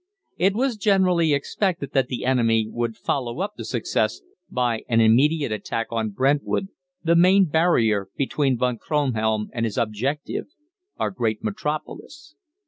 [0.37, 5.51] It was generally expected that the enemy would follow up the success by an immediate
[5.51, 6.69] attack on Brentwood,
[7.03, 10.47] the main barrier between Von Kronhelm and his objective
[10.97, 12.33] our great Metropolis.